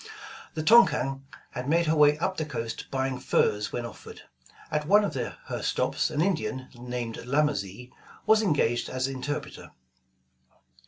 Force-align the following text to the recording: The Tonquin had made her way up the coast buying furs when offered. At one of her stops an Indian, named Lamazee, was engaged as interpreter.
The 0.55 0.63
Tonquin 0.63 1.25
had 1.51 1.69
made 1.69 1.85
her 1.85 1.95
way 1.95 2.17
up 2.17 2.37
the 2.37 2.43
coast 2.43 2.89
buying 2.89 3.19
furs 3.19 3.71
when 3.71 3.85
offered. 3.85 4.23
At 4.71 4.87
one 4.87 5.03
of 5.03 5.13
her 5.13 5.61
stops 5.61 6.09
an 6.09 6.21
Indian, 6.21 6.69
named 6.73 7.17
Lamazee, 7.17 7.91
was 8.25 8.41
engaged 8.41 8.89
as 8.89 9.07
interpreter. 9.07 9.69